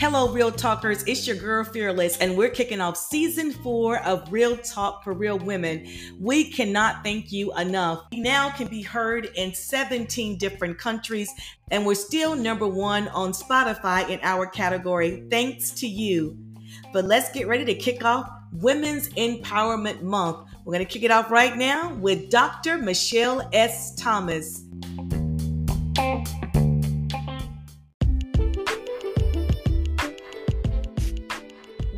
[0.00, 1.02] Hello, Real Talkers.
[1.08, 5.38] It's your girl Fearless, and we're kicking off season four of Real Talk for Real
[5.38, 5.86] Women.
[6.20, 8.04] We cannot thank you enough.
[8.12, 11.28] We now can be heard in 17 different countries,
[11.72, 16.38] and we're still number one on Spotify in our category, thanks to you.
[16.92, 20.48] But let's get ready to kick off Women's Empowerment Month.
[20.64, 22.78] We're going to kick it off right now with Dr.
[22.78, 23.94] Michelle S.
[23.96, 24.69] Thomas.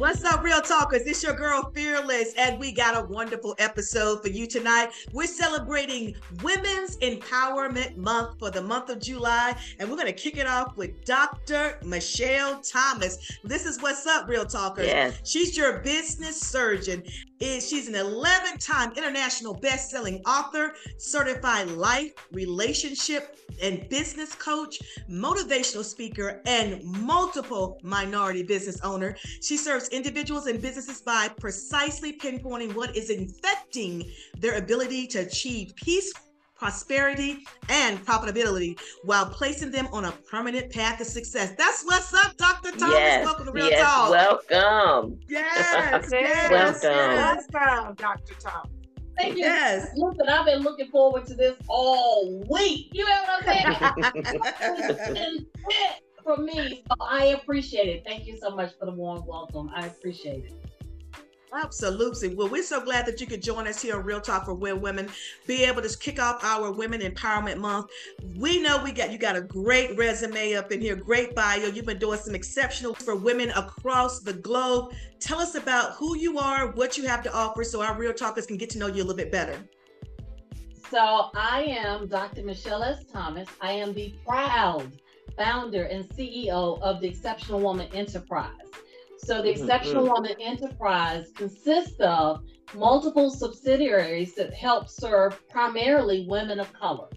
[0.02, 1.02] What's up, Real Talkers?
[1.02, 4.88] It's your girl Fearless, and we got a wonderful episode for you tonight.
[5.12, 10.38] We're celebrating Women's Empowerment Month for the month of July, and we're going to kick
[10.38, 11.78] it off with Dr.
[11.84, 13.18] Michelle Thomas.
[13.44, 14.86] This is what's up, Real Talkers.
[14.86, 15.20] Yes.
[15.24, 17.02] She's your business surgeon.
[17.40, 24.78] Is she's an 11 time international best selling author, certified life, relationship, and business coach,
[25.10, 29.16] motivational speaker, and multiple minority business owner.
[29.40, 29.88] She serves
[30.22, 36.12] individuals and businesses by precisely pinpointing what is infecting their ability to achieve peace
[36.54, 37.38] prosperity,
[37.70, 41.52] and profitability while placing them on a permanent path to success.
[41.58, 42.70] That's what's up, Dr.
[42.70, 42.94] Thomas.
[42.94, 44.10] Yes, Welcome to Real yes, Talk.
[44.10, 45.18] Welcome.
[45.28, 46.80] Yes, yes, Welcome.
[46.82, 47.44] yes.
[47.52, 48.34] Welcome, Dr.
[48.38, 48.68] Tom.
[49.18, 49.42] Thank you.
[49.42, 49.88] Yes.
[49.96, 52.90] Listen, I've been looking forward to this all week.
[52.92, 53.96] You know what I'm
[55.16, 55.46] saying?
[56.22, 58.04] for me, so I appreciate it.
[58.06, 59.70] Thank you so much for the warm welcome.
[59.74, 60.62] I appreciate it.
[61.54, 62.34] Absolutely.
[62.34, 64.78] Well, we're so glad that you could join us here on Real Talk for Real
[64.78, 65.10] Women,
[65.46, 67.90] be able to kick off our Women Empowerment Month.
[68.36, 71.66] We know we got you got a great resume up in here, great bio.
[71.66, 74.94] You've been doing some exceptional for women across the globe.
[75.20, 78.46] Tell us about who you are, what you have to offer, so our Real Talkers
[78.46, 79.58] can get to know you a little bit better.
[80.90, 82.44] So I am Dr.
[82.44, 83.04] Michelle S.
[83.12, 83.48] Thomas.
[83.60, 84.90] I am the proud
[85.36, 88.50] founder and CEO of the Exceptional Woman Enterprise.
[89.18, 92.42] So the Mhm, Exceptional Woman Enterprise consists of
[92.74, 97.08] multiple subsidiaries that help serve primarily women of color.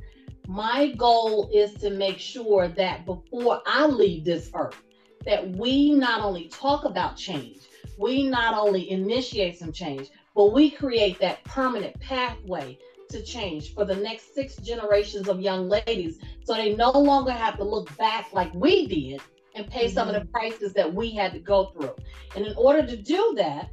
[0.47, 4.81] My goal is to make sure that before I leave this earth,
[5.25, 7.61] that we not only talk about change,
[7.97, 12.77] we not only initiate some change, but we create that permanent pathway
[13.09, 17.57] to change for the next six generations of young ladies so they no longer have
[17.57, 19.21] to look back like we did
[19.55, 21.95] and pay some of the prices that we had to go through.
[22.35, 23.69] And in order to do that,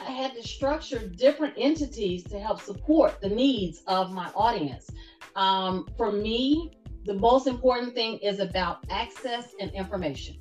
[0.00, 4.90] I had to structure different entities to help support the needs of my audience.
[5.36, 6.72] Um, for me,
[7.04, 10.36] the most important thing is about access and information.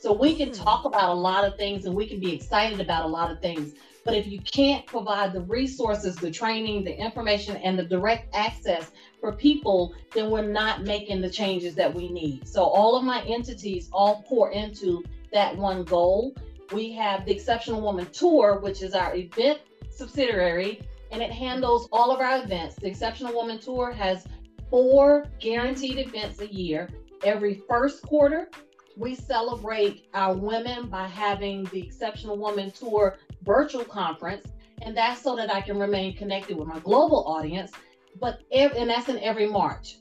[0.00, 0.54] So we can Hmm.
[0.54, 3.40] talk about a lot of things and we can be excited about a lot of
[3.40, 3.74] things.
[4.04, 8.92] But if you can't provide the resources, the training, the information, and the direct access
[9.20, 12.48] for people, then we're not making the changes that we need.
[12.48, 16.34] So all of my entities all pour into that one goal.
[16.72, 20.80] We have the Exceptional Woman Tour, which is our event subsidiary,
[21.12, 22.76] and it handles all of our events.
[22.76, 24.24] The Exceptional Woman Tour has
[24.70, 26.88] four guaranteed events a year.
[27.22, 28.48] Every first quarter,
[28.96, 34.46] we celebrate our women by having the Exceptional Woman Tour virtual conference,
[34.82, 37.72] and that's so that I can remain connected with my global audience.
[38.20, 39.96] But ev- and that's in every March.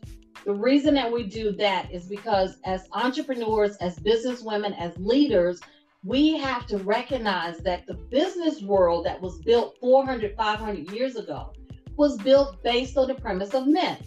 [0.46, 5.60] The reason that we do that is because as entrepreneurs, as businesswomen, as leaders,
[6.04, 11.52] we have to recognize that the business world that was built 400, 500 years ago
[11.98, 13.98] was built based on the premise of men.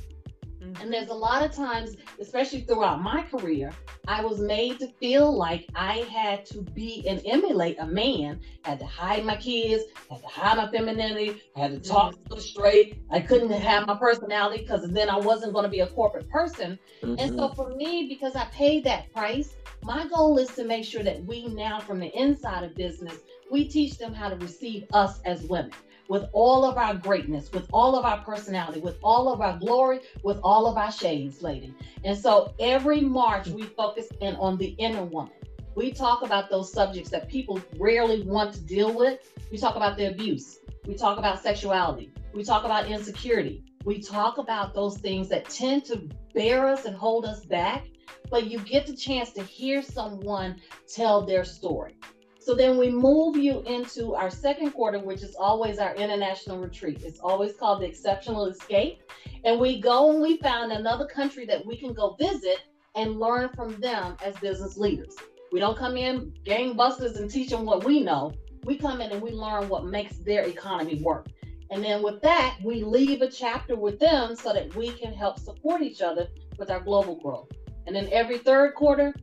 [0.81, 3.73] And there's a lot of times, especially throughout my career,
[4.09, 8.79] I was made to feel like I had to be and emulate a man, had
[8.81, 12.99] to hide my kids, had to hide my femininity, I had to talk so straight.
[13.11, 16.79] I couldn't have my personality because then I wasn't going to be a corporate person.
[17.03, 17.37] And Mhm.
[17.37, 19.55] so for me, because I paid that price,
[19.85, 23.19] my goal is to make sure that we now, from the inside of business,
[23.51, 25.73] we teach them how to receive us as women
[26.09, 30.01] with all of our greatness, with all of our personality, with all of our glory,
[30.23, 31.75] with all of our shades, lady.
[32.05, 35.33] And so every March, we focus in on the inner woman.
[35.75, 39.21] We talk about those subjects that people rarely want to deal with.
[39.51, 40.59] We talk about the abuse.
[40.87, 42.13] We talk about sexuality.
[42.35, 43.65] We talk about insecurity.
[43.85, 47.87] We talk about those things that tend to bear us and hold us back,
[48.31, 50.61] but you get the chance to hear someone
[50.93, 51.97] tell their story.
[52.45, 57.03] So then we move you into our second quarter, which is always our international retreat.
[57.05, 59.01] It's always called the Exceptional Escape.
[59.45, 62.63] And we go and we found another country that we can go visit
[62.97, 65.15] and learn from them as business leaders.
[65.53, 68.33] We don't come in gangbusters and teach them what we know.
[68.65, 71.29] We come in and we learn what makes their economy work.
[71.71, 75.39] And then with that, we leave a chapter with them so that we can help
[75.39, 76.29] support each other
[76.59, 77.51] with our global growth.
[77.87, 79.15] And then every third quarter,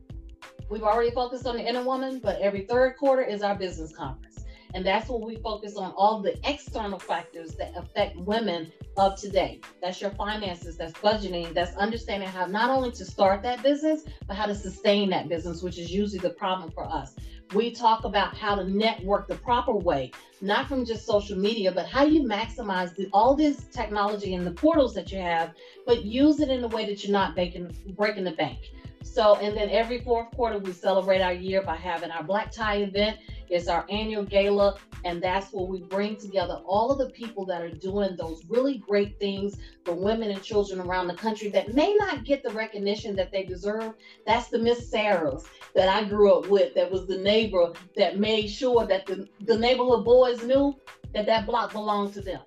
[0.70, 4.44] we've already focused on the inner woman, but every third quarter is our business conference.
[4.72, 9.60] And that's where we focus on all the external factors that affect women of today.
[9.82, 14.36] That's your finances, that's budgeting, that's understanding how not only to start that business, but
[14.36, 17.16] how to sustain that business, which is usually the problem for us.
[17.52, 21.86] We talk about how to network the proper way, not from just social media, but
[21.86, 25.52] how you maximize the, all this technology and the portals that you have,
[25.84, 28.70] but use it in a way that you're not breaking, breaking the bank.
[29.02, 32.76] So, and then every fourth quarter, we celebrate our year by having our black tie
[32.76, 33.18] event.
[33.48, 37.62] It's our annual gala, and that's where we bring together all of the people that
[37.62, 41.92] are doing those really great things for women and children around the country that may
[41.94, 43.94] not get the recognition that they deserve.
[44.26, 45.44] That's the Miss Sarahs
[45.74, 49.56] that I grew up with, that was the neighbor that made sure that the, the
[49.58, 50.76] neighborhood boys knew
[51.14, 52.42] that that block belonged to them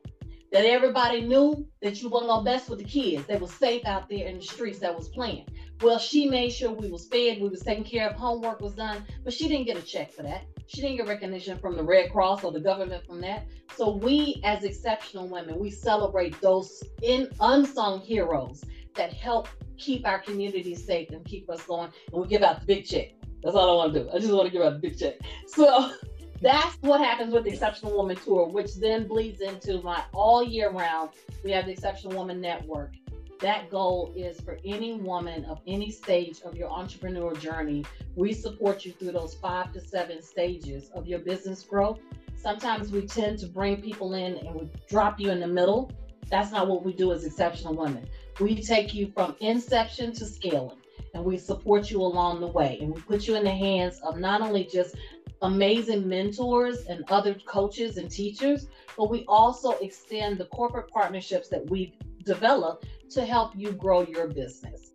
[0.54, 3.26] that everybody knew that you weren't gonna mess with the kids.
[3.26, 5.48] They was safe out there in the streets that was playing.
[5.84, 9.04] Well, she made sure we was fed, we was taken care of, homework was done,
[9.26, 10.46] but she didn't get a check for that.
[10.68, 13.46] She didn't get recognition from the Red Cross or the government from that.
[13.76, 18.64] So we, as exceptional women, we celebrate those in unsung heroes
[18.96, 21.92] that help keep our community safe and keep us going.
[22.14, 23.10] And we give out the big check.
[23.44, 24.10] That's all I want to do.
[24.10, 25.16] I just want to give out the big check.
[25.48, 25.92] So
[26.42, 30.72] that's what happens with the Exceptional Woman Tour, which then bleeds into my all year
[30.72, 31.10] round.
[31.44, 32.94] We have the Exceptional Woman Network.
[33.44, 37.84] That goal is for any woman of any stage of your entrepreneur journey.
[38.16, 42.00] We support you through those five to seven stages of your business growth.
[42.38, 45.92] Sometimes we tend to bring people in and we drop you in the middle.
[46.30, 48.07] That's not what we do as exceptional women.
[48.40, 50.78] We take you from inception to scaling
[51.13, 52.78] and we support you along the way.
[52.80, 54.96] And we put you in the hands of not only just
[55.42, 61.69] amazing mentors and other coaches and teachers, but we also extend the corporate partnerships that
[61.69, 61.92] we've
[62.24, 64.92] developed to help you grow your business.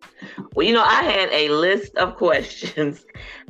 [0.53, 3.05] Well, you know, I had a list of questions,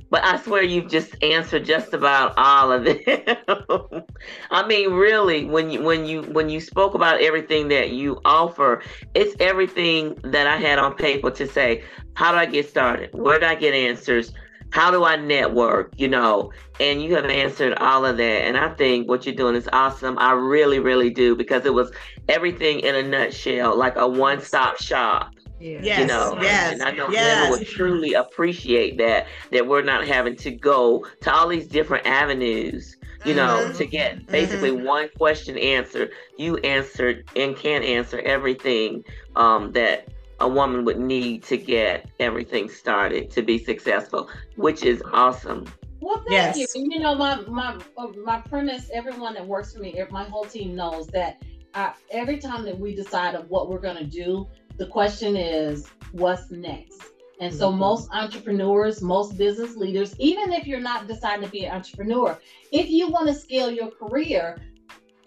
[0.09, 2.99] but I swear you've just answered just about all of them.
[4.51, 8.83] I mean, really, when you when you when you spoke about everything that you offer,
[9.13, 11.83] it's everything that I had on paper to say,
[12.13, 13.09] how do I get started?
[13.13, 14.33] Where do I get answers?
[14.71, 16.51] How do I network, you know?
[16.79, 18.43] And you have answered all of that.
[18.45, 20.17] And I think what you're doing is awesome.
[20.17, 21.91] I really, really do because it was
[22.27, 25.31] everything in a nutshell, like a one stop shop.
[25.59, 27.17] Yes, you know, yes, and I know yes.
[27.17, 32.05] women would truly appreciate that, that we're not having to go to all these different
[32.05, 33.75] avenues, you know, Mhm.
[33.75, 34.85] to get basically Mm-hmm.
[34.85, 36.11] one question answered.
[36.37, 39.03] You answered and can answer everything
[39.35, 40.07] um, that
[40.41, 45.65] a woman would need to get everything started to be successful, which is awesome.
[46.01, 46.57] Well, thank Yes.
[46.57, 46.67] you.
[46.75, 48.89] And you know, my my uh, my premise.
[48.93, 51.41] Everyone that works for me, my whole team knows that
[51.73, 54.47] I, every time that we decide of what we're going to do,
[54.77, 57.01] the question is, what's next?
[57.41, 57.77] And so, Mhm.
[57.77, 62.39] most entrepreneurs, most business leaders, even if you're not deciding to be an entrepreneur,
[62.71, 64.57] if you want to scale your career,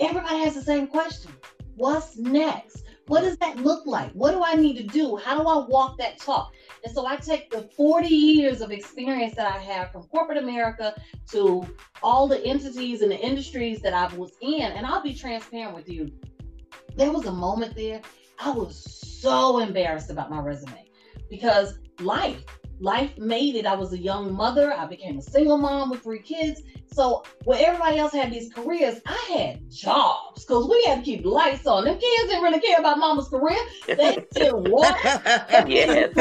[0.00, 1.32] everybody has the same question:
[1.76, 2.84] What's next?
[3.08, 4.12] What does that look like?
[4.12, 5.16] What do I need to do?
[5.16, 6.52] How do I walk that talk?
[6.84, 10.94] And so I take the 40 years of experience that I have from corporate America
[11.30, 11.66] to
[12.02, 15.88] all the entities and the industries that I was in, and I'll be transparent with
[15.88, 16.12] you.
[16.96, 18.00] There was a moment there,
[18.38, 20.88] I was so embarrassed about my resume
[21.30, 22.44] because life,
[22.82, 23.66] life made it.
[23.66, 26.62] I was a young mother, I became a single mom with three kids.
[26.92, 31.24] So where everybody else had these careers, I had jobs because we had to keep
[31.24, 31.84] lights on.
[31.84, 33.58] Them kids didn't really care about mama's career.
[33.96, 34.96] They didn't want
[35.66, 36.14] Yes.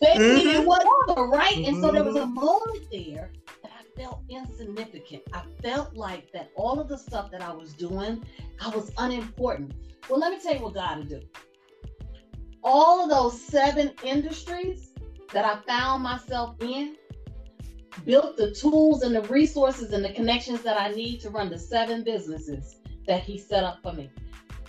[0.00, 1.56] they needed whatever, right?
[1.66, 2.34] And so there was a Mhm.
[2.34, 3.32] moment there
[3.62, 5.22] that I felt insignificant.
[5.32, 8.24] I felt like that all of the stuff that I was doing,
[8.60, 9.72] I was unimportant.
[10.08, 11.20] Well, let me tell you what God will do.
[12.62, 14.89] All of those seven industries
[15.32, 16.96] that I found myself in
[18.04, 21.58] built the tools and the resources and the connections that I need to run the
[21.58, 24.10] seven businesses that He set up for me.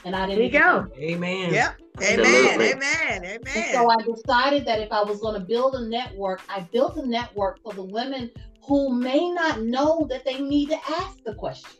[0.03, 0.91] And I didn't There you go.
[0.97, 1.53] Amen.
[1.53, 1.79] Yep.
[2.01, 2.25] Amen.
[2.25, 2.71] Absolutely.
[2.71, 3.23] Amen.
[3.23, 3.71] And Amen.
[3.71, 7.05] so I decided that if I was going to build a network, I built a
[7.05, 8.31] network for the women
[8.63, 11.71] who may not know that they need to ask the question.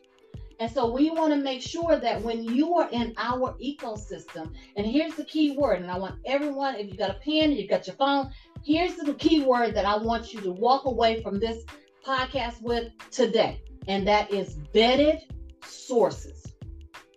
[0.60, 4.86] And so we want to make sure that when you are in our ecosystem, and
[4.86, 7.88] here's the key word, and I want everyone, if you got a pen, you got
[7.88, 8.30] your phone,
[8.64, 11.64] here's the key word that I want you to walk away from this
[12.06, 15.22] podcast with today, and that is vetted
[15.64, 16.46] sources.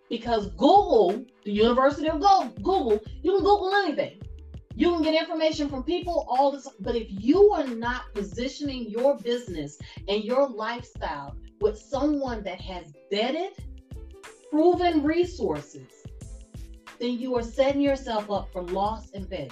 [0.08, 4.20] Because Google, the University of Go- Google, you can Google anything.
[4.76, 9.16] You can get information from people, all this, but if you are not positioning your
[9.18, 13.50] business and your lifestyle with someone that has vetted,
[14.50, 15.88] proven resources,
[16.98, 19.50] then you are setting yourself up for loss and failure.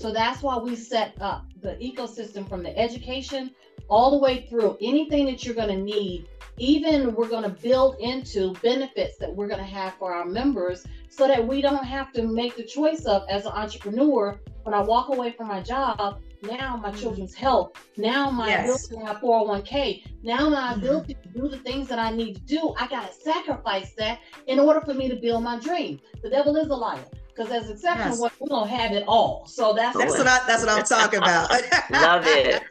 [0.00, 3.50] So that's why we set up the ecosystem from the education
[3.88, 6.26] all the way through anything that you're going to need.
[6.56, 10.86] Even we're going to build into benefits that we're going to have for our members
[11.10, 14.80] so that we don't have to make the choice of, as an entrepreneur, when I
[14.80, 16.98] walk away from my job, now my mm-hmm.
[16.98, 18.64] children's health, now my yes.
[18.64, 20.80] ability to have 401k, now my mm-hmm.
[20.80, 24.20] ability to do the things that I need to do, I got to sacrifice that
[24.46, 26.00] in order for me to build my dream.
[26.22, 27.04] The devil is a liar.
[27.40, 28.32] Because as exception, yes.
[28.38, 29.46] we don't have it all.
[29.46, 31.50] So that's that's what I, that's what I'm talking about.
[31.90, 32.62] Love it.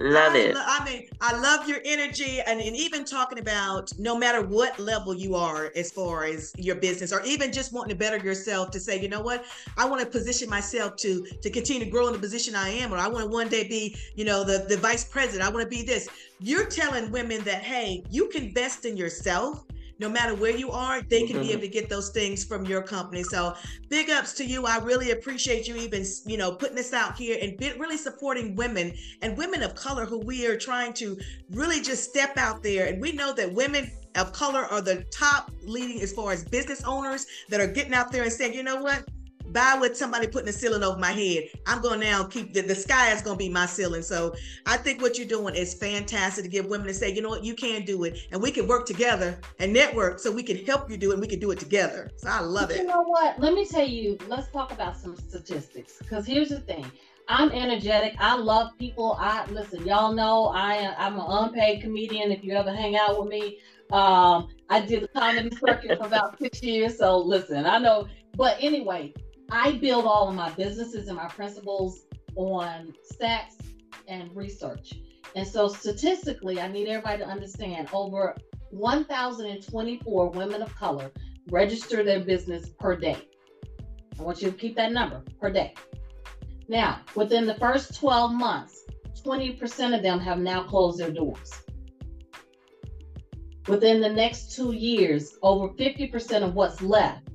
[0.00, 0.56] Love I, it.
[0.56, 5.14] I mean, I love your energy and, and even talking about no matter what level
[5.14, 8.80] you are as far as your business or even just wanting to better yourself to
[8.80, 9.44] say, you know what,
[9.76, 12.94] I want to position myself to to continue to grow in the position I am,
[12.94, 15.46] or I want to one day be, you know, the, the vice president.
[15.46, 16.08] I want to be this.
[16.40, 19.66] You're telling women that, hey, you can invest in yourself
[19.98, 21.46] no matter where you are, they can mm-hmm.
[21.46, 23.22] be able to get those things from your company.
[23.22, 23.54] So
[23.88, 24.66] big ups to you.
[24.66, 28.54] I really appreciate you even, you know, putting this out here and be, really supporting
[28.56, 31.18] women and women of color who we are trying to
[31.50, 32.86] really just step out there.
[32.86, 36.82] And we know that women of color are the top leading as far as business
[36.84, 39.04] owners that are getting out there and saying, you know what?
[39.52, 41.44] By with somebody putting a ceiling over my head.
[41.66, 44.02] I'm going to now keep the, the sky is going to be my ceiling.
[44.02, 44.34] So
[44.66, 47.44] I think what you're doing is fantastic to give women to say, you know what,
[47.44, 48.18] you can do it.
[48.32, 51.20] And we can work together and network so we can help you do it and
[51.20, 52.10] we can do it together.
[52.16, 52.78] So I love it.
[52.78, 53.38] You know what?
[53.38, 55.98] Let me tell you, let's talk about some statistics.
[55.98, 56.90] Because here's the thing.
[57.28, 58.14] I'm energetic.
[58.18, 59.16] I love people.
[59.18, 62.30] I listen, y'all know I am I'm an unpaid comedian.
[62.30, 63.58] If you ever hang out with me,
[63.92, 66.98] um, I did the comedy circuit for about six years.
[66.98, 68.06] So listen, I know.
[68.36, 69.12] But anyway,
[69.50, 72.02] I build all of my businesses and my principles
[72.34, 73.60] on stats
[74.08, 74.94] and research.
[75.34, 78.36] And so statistically, I need everybody to understand over
[78.70, 81.10] 1,024 women of color
[81.50, 83.16] register their business per day.
[84.18, 85.74] I want you to keep that number per day.
[86.68, 88.82] Now, within the first 12 months,
[89.24, 91.52] 20% of them have now closed their doors.
[93.68, 97.25] Within the next two years, over 50% of what's left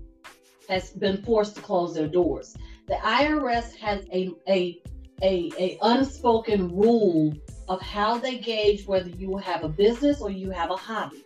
[0.72, 2.56] has been forced to close their doors.
[2.88, 4.82] The IRS has a, a,
[5.22, 7.34] a, a unspoken rule
[7.68, 11.25] of how they gauge whether you have a business or you have a hobby.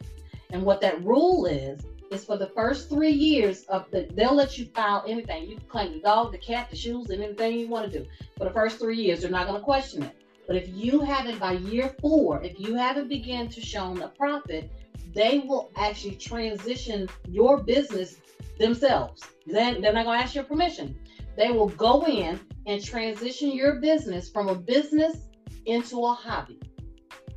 [0.49, 4.57] And what that rule is, is for the first three years of the, they'll let
[4.57, 5.47] you file anything.
[5.47, 8.05] You can claim the dog, the cat, the shoes, and anything you want to do.
[8.37, 10.15] For the first three years, they're not going to question it.
[10.47, 14.71] But if you haven't by year four, if you haven't begun to show a profit,
[15.13, 18.17] they will actually transition your business
[18.57, 19.23] themselves.
[19.45, 20.97] Then they're not going to ask your permission.
[21.37, 25.17] They will go in and transition your business from a business
[25.65, 26.59] into a hobby.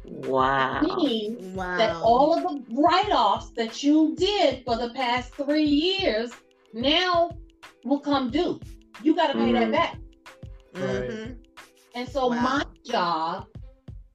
[0.05, 0.81] Wow.
[0.83, 1.77] Means wow.
[1.77, 6.33] that all of the write-offs that you did for the past three years
[6.73, 7.31] now
[7.85, 8.61] will come due.
[9.03, 9.71] You got to pay mm-hmm.
[9.71, 9.99] that back.
[10.75, 11.33] Mm-hmm.
[11.95, 12.43] And so wow.
[12.43, 13.47] my job,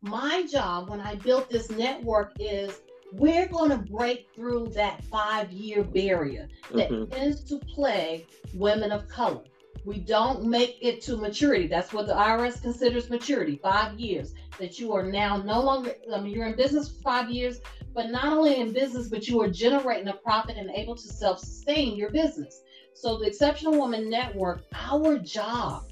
[0.01, 2.81] my job when I built this network is
[3.13, 7.11] we're going to break through that five year barrier that mm-hmm.
[7.13, 9.43] tends to plague women of color.
[9.85, 11.67] We don't make it to maturity.
[11.67, 14.33] That's what the IRS considers maturity five years.
[14.59, 17.59] That you are now no longer, I mean, you're in business for five years,
[17.93, 21.39] but not only in business, but you are generating a profit and able to self
[21.39, 22.61] sustain your business.
[22.95, 25.91] So, the Exceptional Woman Network, our job,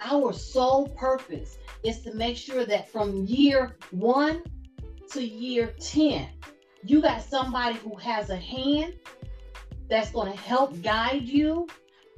[0.00, 4.42] our sole purpose is to make sure that from year one
[5.10, 6.28] to year 10,
[6.86, 8.94] you got somebody who has a hand
[9.88, 11.66] that's going to help guide you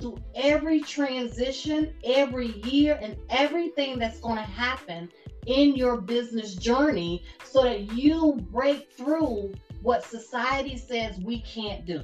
[0.01, 5.09] through every transition, every year, and everything that's going to happen
[5.47, 12.03] in your business journey so that you break through what society says we can't do.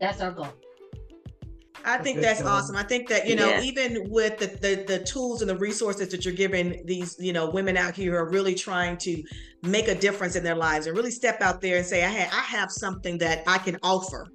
[0.00, 0.52] That's our goal.
[1.84, 2.76] I think that's awesome.
[2.76, 3.62] I think that you know, yeah.
[3.62, 7.50] even with the, the, the tools and the resources that you're giving these you know
[7.50, 9.22] women out here who are really trying to
[9.62, 12.32] make a difference in their lives and really step out there and say, I have
[12.32, 14.28] I have something that I can offer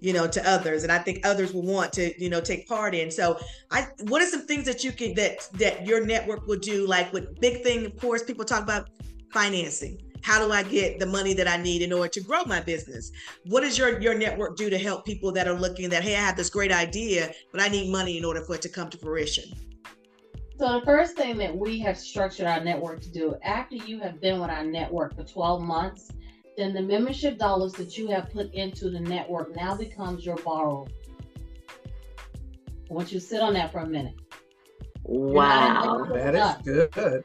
[0.00, 2.94] you know to others and i think others will want to you know take part
[2.94, 3.38] in so
[3.70, 7.10] i what are some things that you can that that your network will do like
[7.14, 8.90] with big thing of course people talk about
[9.32, 12.58] financing how do I get the money that I need in order to grow my
[12.58, 13.12] business?
[13.44, 16.20] What does your your network do to help people that are looking that hey, I
[16.20, 18.96] have this great idea, but I need money in order for it to come to
[18.96, 19.44] fruition?
[20.58, 24.18] So the first thing that we have structured our network to do after you have
[24.22, 26.10] been with our network for 12 months,
[26.56, 30.86] then the membership dollars that you have put into the network now becomes your borrow.
[32.88, 34.14] I want you to sit on that for a minute.
[35.02, 36.06] Wow.
[36.14, 37.24] That is good.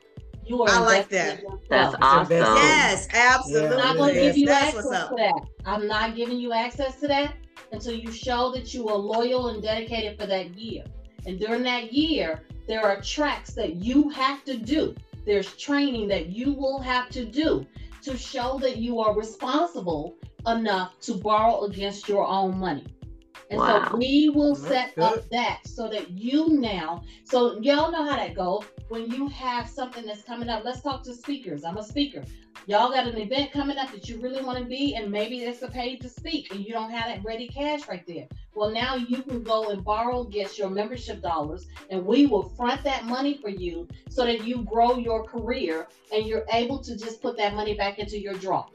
[0.50, 1.44] You are I like that.
[1.70, 2.32] That's awesome.
[2.32, 3.68] Yes, absolutely.
[3.68, 5.42] I'm not going to give you That's access to that.
[5.64, 7.36] I'm not giving you access to that
[7.72, 10.86] until you show that you are loyal and dedicated for that year.
[11.28, 14.96] And during that year, there are tracks that you have to do.
[15.24, 17.68] There's training that you will have to do
[18.02, 20.16] to show that you are responsible
[20.48, 22.88] enough to borrow against your own money.
[23.50, 23.90] And Wow.
[23.92, 25.04] so we will That's set good.
[25.04, 28.64] up that so that you now, so y'all know how that go.
[28.90, 31.64] When you have something that's coming up, let's talk to speakers.
[31.64, 32.24] I'm a speaker.
[32.66, 35.62] Y'all got an event coming up that you really want to be, and maybe it's
[35.62, 38.28] a paid to speak, and you don't have that ready cash right there.
[38.54, 42.84] Well, now you can go and borrow against your membership dollars, and we will front
[42.84, 47.22] that money for you so that you grow your career and you're able to just
[47.22, 48.66] put that money back into your draw.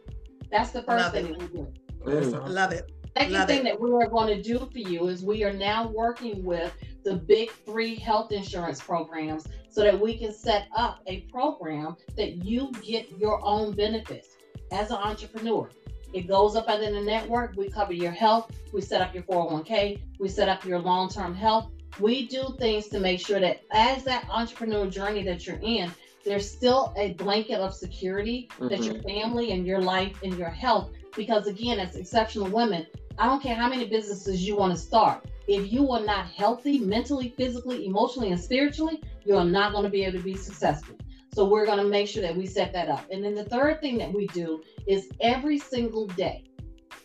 [0.50, 1.38] That's the first Love thing it.
[1.38, 1.73] that we do.
[2.04, 2.49] Mm.
[2.49, 2.93] Love it.
[3.16, 3.64] Second Love thing it.
[3.64, 6.73] that we are going to do for you is we are now working with
[7.04, 12.44] the big three health insurance programs so that we can set up a program that
[12.44, 14.30] you get your own benefits
[14.73, 15.71] as an entrepreneur.
[16.12, 17.54] It goes up under the network.
[17.56, 18.50] We cover your health.
[18.73, 20.00] We set up your 401k.
[20.18, 21.71] We set up your long term health.
[22.00, 25.92] We do things to make sure that as that entrepreneur journey that you're in,
[26.25, 29.09] there's still a blanket of security that your mm-hmm.
[29.09, 32.87] family and your life and your health because again as exceptional women
[33.18, 35.26] i don't care how many businesses you want to start.
[35.47, 39.90] If you are not healthy mentally physically emotionally and spiritually you are not going to
[39.90, 40.97] be able to be successful.
[41.35, 43.04] So we're going to make sure that we set that up.
[43.11, 46.44] And then the third thing that we do is every single day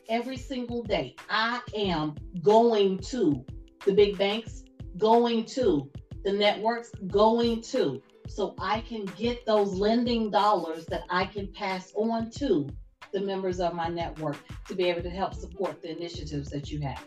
[0.10, 3.46] every single day i am going to
[3.86, 4.63] the big banks
[4.98, 5.89] going to
[6.24, 11.94] the networks going to so i can get those lending dollars that i can pass
[11.96, 12.68] on to
[13.12, 14.38] the members of my network
[14.68, 17.04] to be able to help support the initiatives that you have.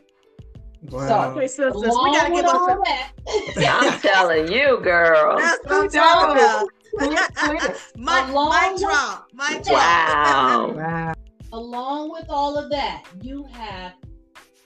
[0.90, 1.30] Wow.
[1.30, 2.78] Okay, sisters, we Along gotta with give all us.
[2.84, 3.12] that,
[3.82, 5.36] I'm telling you, girl.
[5.38, 6.68] That's what I'm talking about.
[6.98, 7.28] clear,
[7.60, 7.76] clear.
[7.98, 9.28] Along mic with- drop.
[9.32, 9.72] Mic drop.
[9.74, 10.72] Wow.
[10.76, 11.12] Wow.
[11.52, 13.92] along with all of that, you have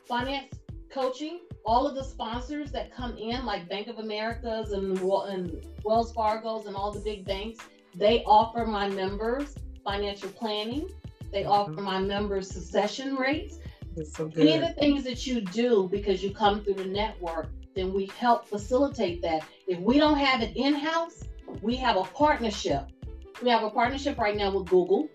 [0.08, 0.54] finance
[0.90, 1.40] coaching.
[1.66, 6.66] All of the sponsors that come in, like Bank of America's and, and Wells Fargo's
[6.66, 7.58] and all the big banks,
[7.94, 10.88] they offer my members financial planning.
[11.36, 13.58] They offer my members succession rates.
[13.94, 17.50] It's so Any of the things that you do because you come through the network,
[17.74, 19.42] then we help facilitate that.
[19.66, 21.24] If we don't have it in house,
[21.60, 22.86] we have a partnership.
[23.42, 25.10] We have a partnership right now with Google.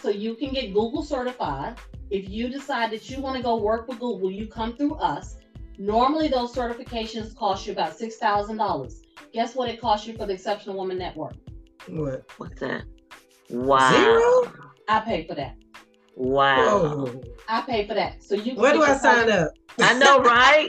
[0.00, 1.78] So you can get Google certified.
[2.10, 5.38] If you decide that you want to go work with Google, you come through us.
[5.78, 8.94] Normally, those certifications cost you about $6,000.
[9.32, 11.34] Guess what it costs you for the Exceptional Woman Network?
[11.88, 12.24] What?
[12.36, 12.84] What's that?
[13.50, 13.90] Wow.
[13.90, 14.52] Zero?
[14.88, 15.56] I pay for that.
[16.16, 16.78] Wow.
[17.06, 17.22] Whoa.
[17.48, 18.22] I pay for that.
[18.22, 19.52] So you can Where do I your sign project- up?
[19.80, 20.68] I know, right?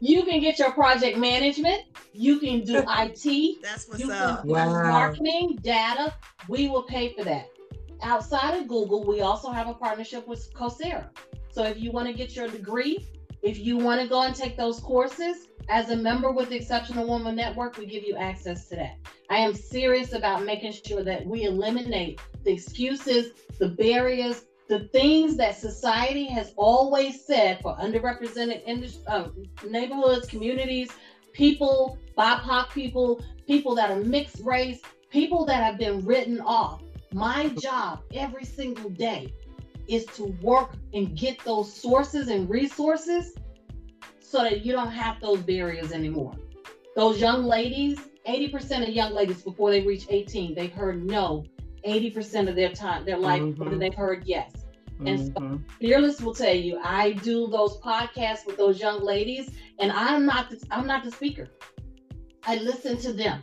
[0.00, 1.82] You can get your project management.
[2.12, 3.62] You can do IT.
[3.62, 4.42] That's what's You up.
[4.44, 4.82] do Wow.
[4.84, 6.14] marketing, data.
[6.48, 7.48] We will pay for that.
[8.02, 11.08] Outside of Google, we also have a partnership with Coursera.
[11.50, 13.06] So if you want to get your degree,
[13.42, 17.08] if you want to go and take those courses, as a member with the Exceptional
[17.08, 18.98] Woman Network, we give you access to that.
[19.30, 25.36] I am serious about making sure that we eliminate the excuses, the barriers, the things
[25.36, 29.28] that society has always said for underrepresented indus- uh,
[29.68, 30.90] neighborhoods, communities,
[31.32, 34.80] people, BIPOC people, people that are mixed race,
[35.10, 36.82] people that have been written off.
[37.12, 39.32] My job every single day
[39.88, 43.34] is to work and get those sources and resources
[44.20, 46.32] so that you don't have those barriers anymore.
[46.96, 51.44] Those young ladies, 80% of young ladies before they reach 18, they've heard no
[51.86, 53.78] 80% of their time, their life, Mhm.
[53.78, 54.50] they've heard yes.
[55.04, 55.62] And so- Mhm.
[55.80, 60.50] Fearless will tell you, I do those podcasts with those young ladies, and I'm not
[60.50, 61.48] the, I'm not the speaker.
[62.44, 63.40] I listen to them.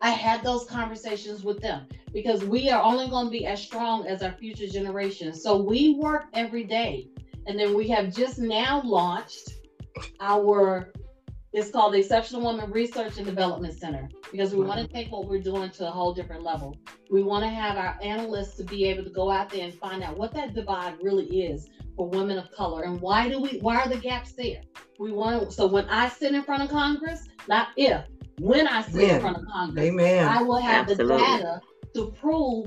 [0.00, 4.06] I had those conversations with them because we are only going to be as strong
[4.06, 5.42] as our future generations.
[5.42, 7.10] So we work every day.
[7.46, 9.50] And then we have just now launched
[10.20, 10.92] our
[11.52, 15.28] it's called the Exceptional Woman Research and Development Center because we want to take what
[15.28, 16.76] we're doing to a whole different level.
[17.10, 20.02] We want to have our analysts to be able to go out there and find
[20.02, 23.76] out what that divide really is for women of color and why do we why
[23.80, 24.60] are the gaps there?
[24.98, 28.04] We want to, so when I sit in front of Congress, not if,
[28.40, 29.14] when I sit When.
[29.14, 30.28] in front of Congress, Amen.
[30.28, 31.16] I will have Absolutely.
[31.16, 31.60] the data
[31.94, 32.66] to prove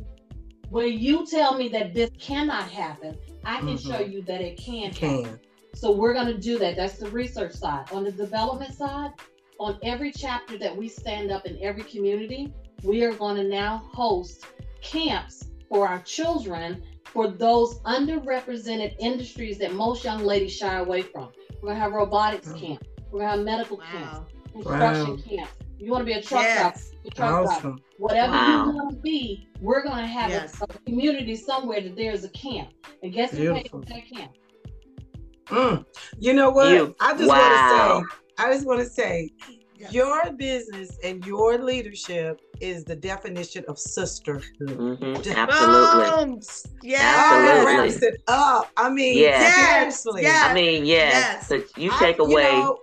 [0.70, 3.18] where you tell me that this cannot happen.
[3.44, 3.88] I can Mhm.
[3.88, 4.74] show you that it can.
[4.74, 5.24] You happen.
[5.24, 5.40] can.
[5.74, 6.76] So we're going to do that.
[6.76, 7.86] That's the research side.
[7.92, 9.12] On the development side,
[9.60, 12.54] on every chapter that we stand up in every community,
[12.84, 14.46] we are going to now host
[14.82, 21.30] camps for our children for those underrepresented industries that most young ladies shy away from.
[21.62, 22.60] We're going to have robotics Oh.
[22.60, 22.84] camp.
[23.12, 25.18] We're going to have medical camps, construction Wow.
[25.30, 25.54] camps.
[25.78, 26.92] You want to be a truck driver, Yes.
[27.04, 28.66] be a truck driver whatever Wow.
[28.66, 30.60] you want to be, we're going to have a- Yes.
[30.62, 32.70] a, community somewhere that there's a camp.
[33.04, 33.80] And guess who pays Beautiful.
[33.82, 34.32] for that camp?
[35.52, 35.86] Mm.
[36.20, 36.72] You know what?
[36.72, 36.96] You.
[37.00, 37.96] I just Wow.
[37.98, 39.30] want to say I just want to say,
[39.78, 39.94] Yes.
[39.94, 44.44] your business and your leadership is the definition of sisterhood.
[44.60, 46.10] hmm Just- Absolutely.
[46.26, 46.40] Boom.
[46.84, 47.02] Yes.
[47.02, 47.82] That Absolutely.
[47.90, 48.72] wraps it up.
[48.78, 49.42] I mean, Yes.
[49.42, 49.70] Yes.
[50.04, 50.22] seriously.
[50.24, 50.48] Yes.
[50.50, 51.48] I mean, yes, Yes.
[51.48, 52.52] 'cause you I- take away.
[52.52, 52.78] know,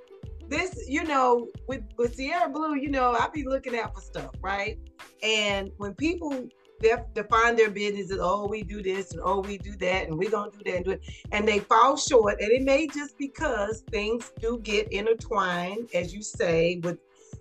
[0.48, 4.30] this, you know, with with Sierra Blue, you know, I be looking out for stuff,
[4.42, 4.78] right?
[5.22, 9.58] And when people def- define their business as, oh, we do this and oh, we
[9.58, 12.50] do that and we gonna do that and do it, and they fall short, and
[12.50, 16.98] it may just because things do get intertwined, as you say, with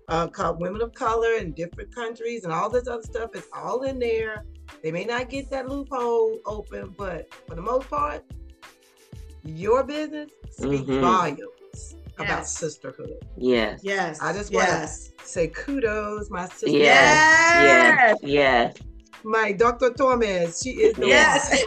[0.10, 3.30] uh, women of color in different countries and all this other stuff.
[3.34, 4.46] It's all in there.
[4.82, 8.24] They may not get that loophole open, but for the most part,
[9.44, 11.02] your business speaks Mhm.
[11.02, 12.58] volumes about Yes.
[12.58, 13.18] sisterhood.
[13.38, 14.20] yes, Yes.
[14.22, 15.12] I just wanna- yes.
[15.24, 16.70] Say kudos, my sister.
[16.70, 17.62] Yes.
[17.64, 18.76] yes, yes.
[19.28, 19.92] My Dr.
[19.92, 21.64] Thomas, she is the Yes.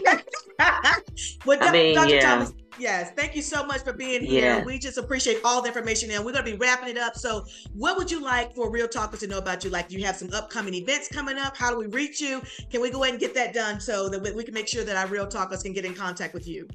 [1.45, 2.15] well, I mean, Dr.
[2.15, 2.21] yeah.
[2.21, 4.57] Thomas, yes, thank you so much for being here.
[4.57, 4.65] Yeah.
[4.65, 7.17] We just appreciate all the information, and we're going to be wrapping it up.
[7.17, 7.45] So,
[7.75, 9.69] what would you like for Real Talkers to know about you?
[9.69, 11.55] Like, do you have some upcoming events coming up?
[11.55, 12.41] How do we reach you?
[12.71, 14.83] Can we go ahead and get that done so that we we can make sure
[14.83, 16.67] that our Real Talkers can get in contact with you?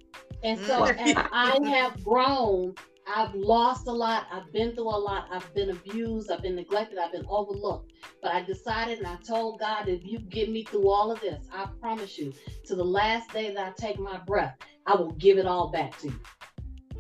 [0.42, 0.98] and so Mm.
[0.98, 2.74] as i have grown
[3.10, 4.26] I've lost a lot.
[4.30, 5.28] I've been through a lot.
[5.32, 6.30] I've been abused.
[6.30, 6.98] I've been neglected.
[6.98, 7.92] I've been overlooked.
[8.22, 11.46] But I decided and I told God, if you get me through all of this,
[11.52, 12.34] I promise you,
[12.66, 14.56] to the last day that I take my breath,
[14.86, 16.20] I will give it all back to you.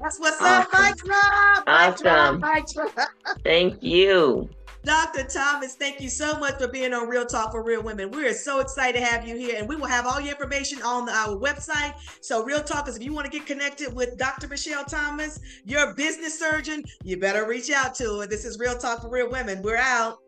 [0.00, 0.84] That's what's up, Awesome.
[0.84, 1.66] Mic Drop.
[1.66, 2.40] Mic Drop, Awesome.
[2.40, 3.08] Mic Drop.
[3.44, 4.48] Thank you.
[4.84, 5.24] Dr.
[5.24, 8.10] Thomas, thank you so much for being on Real Talk for Real Women.
[8.12, 11.04] We're so excited to have you here, and we will have all your information on
[11.04, 11.94] the- our website.
[12.20, 14.46] So, Real Talkers, if you want to get connected with Dr.
[14.46, 18.26] Michelle Thomas, your business surgeon, you better reach out to her.
[18.26, 19.62] This is Real Talk for Real Women.
[19.62, 20.20] We're out.